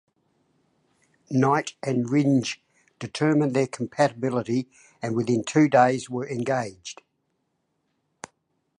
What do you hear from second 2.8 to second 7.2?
determined their compatibility and within two days were engaged.